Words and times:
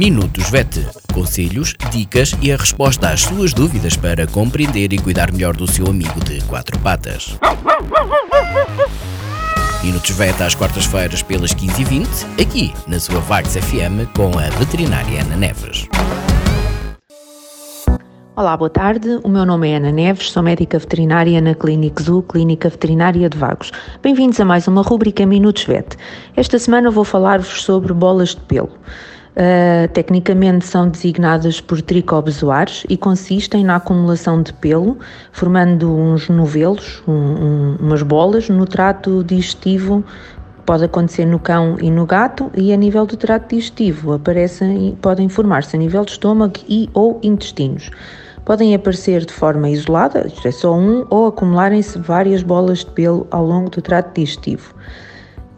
Minutos 0.00 0.48
VET. 0.48 0.80
Conselhos, 1.12 1.74
dicas 1.90 2.34
e 2.40 2.50
a 2.50 2.56
resposta 2.56 3.10
às 3.10 3.20
suas 3.20 3.52
dúvidas 3.52 3.98
para 3.98 4.26
compreender 4.26 4.94
e 4.94 4.98
cuidar 4.98 5.30
melhor 5.30 5.54
do 5.54 5.70
seu 5.70 5.86
amigo 5.88 6.24
de 6.24 6.42
quatro 6.44 6.78
patas. 6.78 7.38
Minutos 9.84 10.10
VET 10.12 10.42
às 10.42 10.54
quartas-feiras 10.54 11.22
pelas 11.22 11.52
15h20, 11.52 12.40
aqui 12.40 12.72
na 12.86 12.98
sua 12.98 13.20
Vagos 13.20 13.54
FM 13.54 14.08
com 14.16 14.38
a 14.38 14.48
veterinária 14.58 15.20
Ana 15.20 15.36
Neves. 15.36 15.86
Olá, 18.34 18.56
boa 18.56 18.70
tarde. 18.70 19.20
O 19.22 19.28
meu 19.28 19.44
nome 19.44 19.68
é 19.68 19.76
Ana 19.76 19.92
Neves, 19.92 20.30
sou 20.30 20.42
médica 20.42 20.78
veterinária 20.78 21.42
na 21.42 21.54
Clínica 21.54 22.02
Zoo, 22.02 22.22
Clínica 22.22 22.70
Veterinária 22.70 23.28
de 23.28 23.36
Vagos. 23.36 23.70
Bem-vindos 24.02 24.40
a 24.40 24.46
mais 24.46 24.66
uma 24.66 24.80
rubrica 24.80 25.26
Minutos 25.26 25.64
VET. 25.64 25.94
Esta 26.34 26.58
semana 26.58 26.90
vou 26.90 27.04
falar-vos 27.04 27.60
sobre 27.60 27.92
bolas 27.92 28.30
de 28.30 28.40
pelo. 28.40 28.70
Uh, 29.30 29.86
tecnicamente 29.92 30.66
são 30.66 30.88
designadas 30.88 31.60
por 31.60 31.80
tricobezoares 31.80 32.84
e 32.88 32.96
consistem 32.96 33.64
na 33.64 33.76
acumulação 33.76 34.42
de 34.42 34.52
pelo, 34.52 34.98
formando 35.30 35.94
uns 35.96 36.28
novelos, 36.28 37.00
um, 37.06 37.12
um, 37.12 37.76
umas 37.76 38.02
bolas, 38.02 38.48
no 38.48 38.66
trato 38.66 39.22
digestivo 39.22 40.04
pode 40.66 40.84
acontecer 40.84 41.24
no 41.24 41.38
cão 41.38 41.76
e 41.80 41.90
no 41.90 42.06
gato 42.06 42.50
e 42.56 42.72
a 42.72 42.76
nível 42.76 43.06
do 43.06 43.16
trato 43.16 43.50
digestivo 43.50 44.12
aparecem, 44.12 44.96
podem 45.02 45.28
formar-se 45.28 45.74
a 45.74 45.78
nível 45.78 46.04
de 46.04 46.12
estômago 46.12 46.60
e 46.68 46.88
ou 46.92 47.18
intestinos. 47.22 47.90
Podem 48.44 48.74
aparecer 48.74 49.24
de 49.24 49.32
forma 49.32 49.68
isolada, 49.68 50.26
isto 50.26 50.46
é 50.46 50.50
só 50.50 50.74
um, 50.74 51.06
ou 51.10 51.26
acumularem-se 51.26 51.98
várias 51.98 52.42
bolas 52.42 52.80
de 52.80 52.86
pelo 52.86 53.26
ao 53.30 53.44
longo 53.44 53.70
do 53.70 53.82
trato 53.82 54.14
digestivo. 54.14 54.74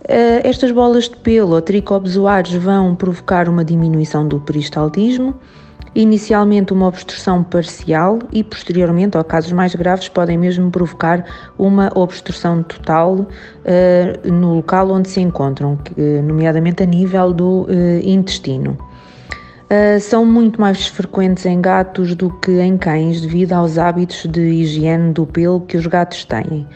Eh, 0.08 0.40
estas 0.44 0.72
bolas 0.72 1.08
de 1.08 1.16
pelo 1.16 1.54
ou 1.54 1.62
tricobezoares 1.62 2.52
vão 2.54 2.94
provocar 2.94 3.48
uma 3.48 3.64
diminuição 3.64 4.26
do 4.26 4.40
peristaltismo, 4.40 5.34
inicialmente 5.94 6.72
uma 6.72 6.88
obstrução 6.88 7.44
parcial 7.44 8.18
e 8.32 8.42
posteriormente, 8.42 9.16
ou 9.16 9.22
casos 9.22 9.52
mais 9.52 9.74
graves, 9.74 10.08
podem 10.08 10.36
mesmo 10.36 10.70
provocar 10.70 11.24
uma 11.58 11.90
obstrução 11.94 12.62
total 12.62 13.14
uh, 13.14 14.32
no 14.32 14.54
local 14.54 14.90
onde 14.90 15.08
se 15.08 15.20
encontram, 15.20 15.78
nomeadamente 16.24 16.82
a 16.82 16.86
nível 16.86 17.32
do 17.32 17.62
uh, 17.62 17.68
intestino. 18.02 18.76
Uh, 19.70 20.00
são 20.00 20.26
muito 20.26 20.60
mais 20.60 20.86
frequentes 20.86 21.46
em 21.46 21.60
gatos 21.60 22.14
do 22.14 22.30
que 22.40 22.60
em 22.60 22.76
cães 22.76 23.20
devido 23.20 23.52
aos 23.52 23.78
hábitos 23.78 24.26
de 24.26 24.40
higiene 24.40 25.12
do 25.12 25.26
pelo 25.26 25.60
que 25.60 25.76
os 25.76 25.86
gatos 25.86 26.24
têm. 26.24 26.66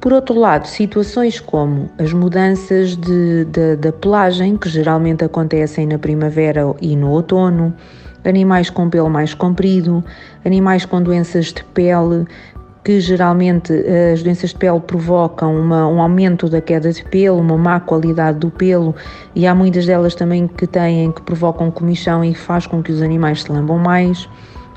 Por 0.00 0.12
outro 0.12 0.38
lado, 0.38 0.68
situações 0.68 1.40
como 1.40 1.90
as 1.98 2.12
mudanças 2.12 2.96
de, 2.96 3.44
de, 3.46 3.74
da 3.76 3.92
pelagem, 3.92 4.56
que 4.56 4.68
geralmente 4.68 5.24
acontecem 5.24 5.88
na 5.88 5.98
primavera 5.98 6.72
e 6.80 6.94
no 6.94 7.10
outono, 7.10 7.74
animais 8.24 8.70
com 8.70 8.88
pelo 8.88 9.10
mais 9.10 9.34
comprido, 9.34 10.04
animais 10.44 10.84
com 10.84 11.02
doenças 11.02 11.46
de 11.46 11.64
pele, 11.64 12.26
que 12.84 13.00
geralmente 13.00 13.72
eh, 13.72 14.12
as 14.12 14.22
doenças 14.22 14.50
de 14.50 14.56
pele 14.56 14.78
provocam 14.78 15.60
uma, 15.60 15.88
um 15.88 16.00
aumento 16.00 16.48
da 16.48 16.60
queda 16.60 16.92
de 16.92 17.02
pelo, 17.02 17.40
uma 17.40 17.58
má 17.58 17.80
qualidade 17.80 18.38
do 18.38 18.50
pelo, 18.50 18.94
e 19.34 19.48
há 19.48 19.54
muitas 19.54 19.84
delas 19.84 20.14
também 20.14 20.46
que 20.46 20.68
têm, 20.68 21.10
que 21.10 21.22
provocam 21.22 21.72
comichão 21.72 22.24
e 22.24 22.34
faz 22.34 22.68
com 22.68 22.80
que 22.84 22.92
os 22.92 23.02
animais 23.02 23.42
se 23.42 23.50
lambam 23.50 23.78
mais 23.78 24.28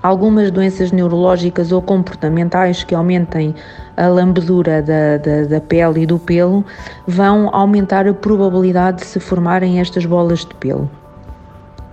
algumas 0.02 0.50
doenças 0.52 0.92
neurológicas 0.92 1.72
ou 1.72 1.82
comportamentais 1.82 2.84
que 2.84 2.96
aumentem 2.96 3.54
a 3.96 4.08
lambedura 4.08 4.82
da, 4.82 5.18
da, 5.18 5.44
da, 5.48 5.62
pele 5.62 6.02
e 6.02 6.06
do 6.06 6.18
pelo 6.18 6.66
vão 7.08 7.54
aumentar 7.54 8.08
a 8.08 8.14
probabilidade 8.14 8.98
de 8.98 9.06
se 9.06 9.20
formarem 9.20 9.80
estas 9.80 10.06
bolas 10.06 10.40
de 10.40 10.54
pelo. 10.56 10.90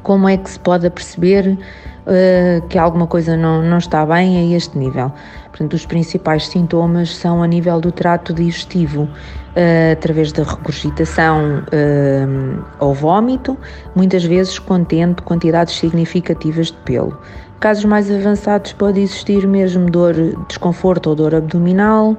Como 0.03 0.29
é 0.29 0.36
que 0.36 0.48
se 0.48 0.59
pode 0.59 0.89
perceber 0.89 1.47
uh, 1.48 2.67
que 2.69 2.79
alguma 2.79 3.06
coisa 3.06 3.36
não, 3.36 3.62
não 3.62 3.79
está 3.79 4.06
bem 4.06 4.39
a 4.39 4.56
este 4.56 4.79
nível? 4.79 5.12
Portanto, 5.51 5.75
os 5.75 5.84
principais 5.84 6.47
sintomas 6.47 7.14
são 7.14 7.42
a 7.42 7.46
nível 7.46 7.80
do 7.80 7.90
trato 7.90 8.33
digestivo, 8.33 9.02
uh, 9.02 9.92
através 9.92 10.33
da 10.33 10.45
regurgitação 10.45 11.64
uh, 11.64 12.64
ou 12.79 12.95
vômito, 12.95 13.58
muitas 13.95 14.25
vezes 14.25 14.58
contendo 14.58 15.23
quantidades 15.25 15.75
significativas 15.77 16.69
de 16.69 16.79
pelo. 16.85 17.19
Casos 17.61 17.85
mais 17.86 18.08
avançados 18.08 18.73
pode 18.73 19.01
existir 19.01 19.45
mesmo 19.45 19.91
dor, 19.91 20.14
desconforto 20.46 21.11
ou 21.11 21.17
dor 21.17 21.35
abdominal. 21.35 22.17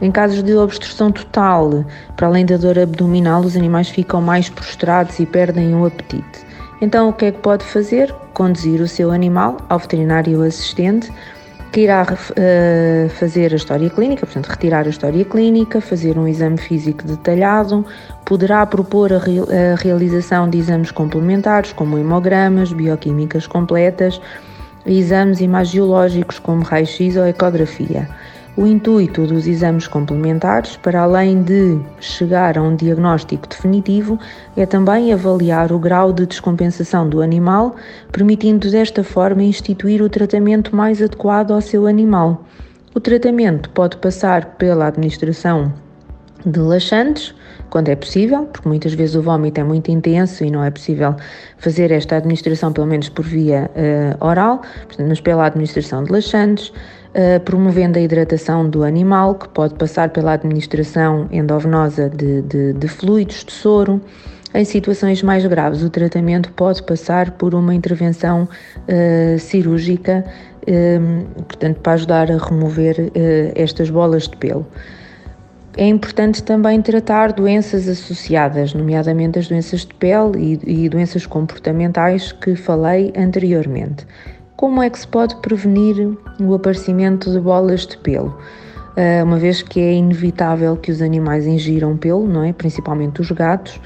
Em 0.00 0.10
casos 0.10 0.42
de 0.42 0.56
obstrução 0.56 1.12
total, 1.12 1.84
para 2.16 2.26
além 2.26 2.44
da 2.44 2.56
dor 2.56 2.76
abdominal, 2.76 3.42
os 3.42 3.56
animais 3.56 3.88
ficam 3.88 4.20
mais 4.20 4.48
prostrados 4.48 5.20
e 5.20 5.26
perdem 5.26 5.72
o 5.76 5.86
apetite. 5.86 6.44
Então, 6.80 7.08
o 7.08 7.12
que 7.12 7.26
é 7.26 7.30
que 7.30 7.38
pode 7.38 7.64
fazer? 7.64 8.12
Conduzir 8.34 8.80
o 8.80 8.88
seu 8.88 9.12
animal 9.12 9.58
ao 9.68 9.78
veterinário 9.78 10.42
assistente, 10.42 11.12
que 11.70 11.82
irá 11.82 12.02
uh, 12.02 13.08
fazer 13.10 13.52
a 13.52 13.56
história 13.56 13.88
clínica, 13.88 14.26
portanto, 14.26 14.48
retirar 14.48 14.84
a 14.86 14.90
história 14.90 15.24
clínica, 15.24 15.80
fazer 15.80 16.18
um 16.18 16.26
exame 16.26 16.58
físico 16.58 17.06
detalhado, 17.06 17.86
poderá 18.24 18.66
propor 18.66 19.12
a, 19.12 19.18
re 19.18 19.38
a 19.38 19.76
realização 19.76 20.50
de 20.50 20.58
exames 20.58 20.90
complementares, 20.90 21.72
como 21.72 21.96
hemogramas, 21.96 22.72
bioquímicas 22.72 23.46
completas 23.46 24.20
exames 24.86 25.40
imagiológicos 25.40 26.38
como 26.38 26.62
raio-x 26.62 27.16
ou 27.16 27.26
ecografia. 27.26 28.08
O 28.54 28.66
intuito 28.66 29.26
dos 29.26 29.46
exames 29.46 29.88
complementares, 29.88 30.76
para 30.76 31.00
além 31.00 31.42
de 31.42 31.80
chegar 32.00 32.58
a 32.58 32.62
um 32.62 32.76
diagnóstico 32.76 33.48
definitivo, 33.48 34.18
é 34.54 34.66
também 34.66 35.10
avaliar 35.10 35.72
o 35.72 35.78
grau 35.78 36.12
de 36.12 36.26
descompensação 36.26 37.08
do 37.08 37.22
animal, 37.22 37.76
permitindo 38.10 38.70
desta 38.70 39.02
forma 39.02 39.42
instituir 39.42 40.02
o 40.02 40.08
tratamento 40.10 40.76
mais 40.76 41.00
adequado 41.00 41.52
ao 41.52 41.62
seu 41.62 41.86
animal. 41.86 42.44
O 42.94 43.00
tratamento 43.00 43.70
pode 43.70 43.96
passar 43.96 44.56
pela 44.56 44.88
administração 44.88 45.72
de 46.44 46.60
laxantes, 46.60 47.34
quando 47.72 47.88
é 47.88 47.96
possível, 47.96 48.44
porque 48.44 48.68
muitas 48.68 48.92
vezes 48.92 49.14
o 49.14 49.22
vômito 49.22 49.58
é 49.58 49.64
muito 49.64 49.90
intenso 49.90 50.44
e 50.44 50.50
não 50.50 50.62
é 50.62 50.70
possível 50.70 51.16
fazer 51.56 51.90
esta 51.90 52.18
administração, 52.18 52.70
pelo 52.70 52.86
menos 52.86 53.08
por 53.08 53.24
via 53.24 53.70
uh, 53.74 54.22
oral, 54.22 54.60
mas 54.98 55.22
pela 55.22 55.46
administração 55.46 56.04
de 56.04 56.12
laxantes, 56.12 56.68
uh, 56.68 57.40
promovendo 57.46 57.98
a 57.98 58.02
hidratação 58.02 58.68
do 58.68 58.84
animal, 58.84 59.36
que 59.36 59.48
pode 59.48 59.72
passar 59.76 60.10
pela 60.10 60.34
administração 60.34 61.26
endovenosa 61.32 62.10
de, 62.10 62.42
de, 62.42 62.74
de 62.74 62.88
fluidos, 62.88 63.42
de 63.42 63.52
soro. 63.52 64.02
Em 64.52 64.66
situações 64.66 65.22
mais 65.22 65.46
graves, 65.46 65.82
o 65.82 65.88
tratamento 65.88 66.52
pode 66.52 66.82
passar 66.82 67.30
por 67.30 67.54
uma 67.54 67.74
intervenção 67.74 68.46
uh, 68.76 69.38
cirúrgica, 69.38 70.22
portanto, 71.48 71.80
para 71.80 71.94
ajudar 71.94 72.30
a 72.30 72.36
remover 72.36 73.10
estas 73.56 73.88
bolas 73.88 74.28
de 74.28 74.36
pelo. 74.36 74.64
É 75.76 75.86
importante 75.86 76.42
também 76.42 76.82
tratar 76.82 77.32
doenças 77.32 77.88
associadas, 77.88 78.74
nomeadamente 78.74 79.38
as 79.38 79.48
doenças 79.48 79.80
de 79.86 79.94
pele 79.94 80.60
e, 80.66 80.84
e, 80.84 80.88
doenças 80.88 81.24
comportamentais 81.24 82.30
que 82.30 82.54
falei 82.54 83.10
anteriormente. 83.16 84.06
Como 84.54 84.82
é 84.82 84.90
que 84.90 84.98
se 84.98 85.08
pode 85.08 85.34
prevenir 85.36 86.14
o 86.38 86.54
aparecimento 86.54 87.32
de 87.32 87.40
bolas 87.40 87.86
de 87.86 87.96
pelo? 87.96 88.36
Uh, 88.96 89.24
uma 89.24 89.38
vez 89.38 89.62
que 89.62 89.80
é 89.80 89.94
inevitável 89.94 90.76
que 90.76 90.92
os 90.92 91.00
animais 91.00 91.46
ingiram 91.46 91.96
pelo, 91.96 92.28
não 92.28 92.44
é? 92.44 92.52
Principalmente 92.52 93.22
os 93.22 93.30
gatos, 93.30 93.80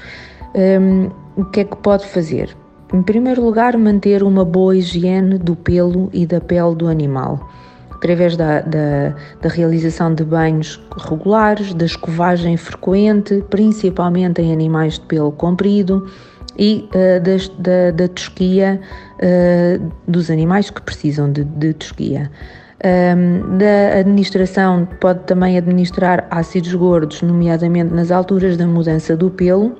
um, 0.53 1.09
o 1.41 1.45
que 1.45 1.61
é 1.61 1.63
que 1.63 1.77
pode 1.77 2.05
fazer? 2.05 2.53
Em 2.93 3.01
primeiro 3.01 3.41
lugar, 3.41 3.77
manter 3.77 4.23
uma 4.23 4.43
boa 4.43 4.75
higiene 4.75 5.37
do 5.37 5.55
pelo 5.55 6.09
e 6.11 6.25
da 6.25 6.41
pele 6.41 6.75
do 6.75 6.87
animal 6.87 7.47
através 7.97 8.37
da, 8.37 8.61
da, 8.61 9.13
da, 9.41 9.49
realização 9.49 10.13
de 10.13 10.23
banhos 10.23 10.79
regulares, 11.09 11.73
da 11.73 11.85
escovagem 11.85 12.55
frequente, 12.55 13.43
principalmente 13.49 14.41
em 14.41 14.53
animais 14.53 14.93
de 14.93 15.01
pelo 15.01 15.31
comprido, 15.31 16.07
e 16.57 16.89
uh, 16.93 17.59
da, 17.59 17.91
da 17.91 18.07
tosquia 18.07 18.79
uh, 19.15 19.91
dos 20.07 20.31
animais 20.31 20.69
que 20.69 20.81
precisam 20.81 21.31
de, 21.31 21.43
de 21.43 21.73
tosquia. 21.73 22.31
Um, 22.77 23.57
da 23.57 23.99
administração 23.99 24.87
pode 25.01 25.21
também 25.21 25.57
administrar 25.57 26.27
ácidos 26.29 26.75
gordos, 26.75 27.23
nomeadamente 27.23 27.91
nas 27.91 28.11
alturas 28.11 28.55
da 28.55 28.67
mudança 28.67 29.17
do 29.17 29.31
pelo, 29.31 29.75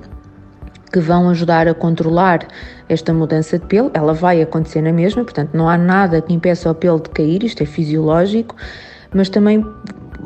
que 0.88 1.00
vão 1.00 1.28
ajudar 1.30 1.68
a 1.68 1.74
controlar 1.74 2.46
esta 2.88 3.12
mudança 3.12 3.58
de 3.58 3.66
pelo. 3.66 3.90
Ela 3.94 4.12
vai 4.12 4.40
acontecer 4.42 4.82
na 4.82 4.92
mesma, 4.92 5.22
portanto, 5.24 5.50
não 5.52 5.68
há 5.68 5.76
nada 5.76 6.20
que 6.20 6.32
impeça 6.32 6.70
o 6.70 6.74
pelo 6.74 7.00
de 7.00 7.10
cair, 7.10 7.42
isto 7.44 7.62
é 7.62 7.66
fisiológico, 7.66 8.54
mas 9.12 9.28
também 9.28 9.64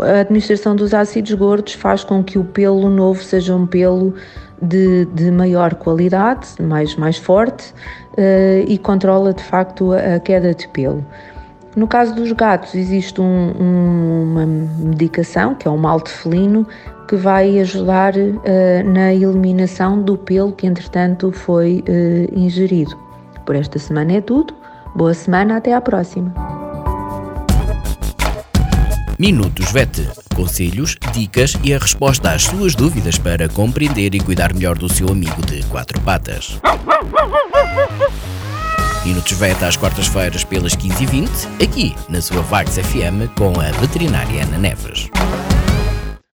a 0.01 0.21
administração 0.21 0.75
dos 0.75 0.95
ácidos 0.95 1.33
gordos 1.35 1.75
faz 1.75 2.05
com 2.05 2.23
que 2.23 2.39
o 2.39 2.45
pelo 2.45 2.89
novo 2.89 3.23
seja 3.23 3.55
um 3.55 3.67
pelo 3.67 4.15
de, 4.61 5.07
de 5.07 5.31
maior 5.31 5.75
qualidade, 5.75 6.47
mais, 6.61 6.95
mais 6.97 7.17
forte 7.17 7.75
uh, 8.13 8.65
e 8.67 8.79
controla 8.79 9.35
de 9.35 9.43
facto 9.43 9.93
a, 9.93 10.17
a 10.17 10.21
queda 10.21 10.55
de 10.55 10.69
pelo. 10.69 11.05
No 11.75 11.87
caso 11.87 12.15
dos 12.15 12.31
gatos, 12.33 12.75
existe 12.75 13.21
um, 13.21 13.25
um, 13.25 14.23
uma 14.25 14.47
medicação, 14.47 15.55
que 15.55 15.67
é 15.67 15.71
o 15.71 15.79
malte 15.79 16.11
felino, 16.11 16.67
que 17.09 17.17
vai 17.17 17.59
ajudar 17.61 18.15
uh, 18.15 18.91
na 18.93 19.15
eliminação 19.15 20.01
do 20.03 20.19
pelo 20.19 20.53
que, 20.53 20.67
entretanto, 20.67 21.33
foi 21.33 21.83
uh, 21.89 22.39
ingerido. 22.39 22.95
Por 23.47 23.57
esta 23.57 23.79
semana 23.79 24.13
é 24.13 24.21
tudo. 24.21 24.55
Boa 24.95 25.15
semana, 25.15 25.57
até 25.57 25.73
à 25.73 25.81
próxima. 25.81 26.33
Minutos 29.19 29.71
VET. 29.73 30.09
Conselhos, 30.35 30.97
dicas 31.13 31.57
e 31.63 31.73
a 31.73 31.79
resposta 31.79 32.33
às 32.33 32.43
suas 32.43 32.75
dúvidas 32.75 33.19
para 33.19 33.49
compreender 33.49 34.15
e 34.15 34.21
cuidar 34.21 34.53
melhor 34.53 34.77
do 34.77 34.93
seu 34.93 35.09
amigo 35.09 35.41
de 35.47 35.63
quatro 35.67 36.01
patas. 36.01 36.61
Minutos 39.05 39.33
VET 39.33 39.63
às 39.65 39.77
quartas-feiras 39.77 40.45
pelas 40.45 40.77
15h20, 40.77 41.29
aqui 41.63 41.95
na 42.09 42.21
sua 42.21 42.41
Vagos 42.43 42.77
FM 42.77 43.29
com 43.37 43.59
a 43.61 43.71
veterinária 43.81 44.45
Ana 44.45 44.59
Neves. 44.59 45.11